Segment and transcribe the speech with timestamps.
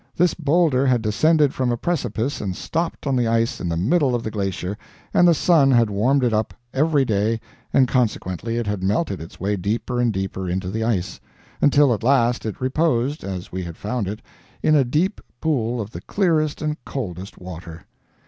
[0.15, 4.15] This boulder had descended from a precipice and stopped on the ice in the middle
[4.15, 4.75] of the glacier,
[5.13, 7.39] and the sun had warmed it up, every day,
[7.71, 11.19] and consequently it had melted its way deeper and deeper into the ice,
[11.61, 14.23] until at last it reposed, as we had found it,
[14.63, 17.85] in a deep pool of the clearest and coldest water.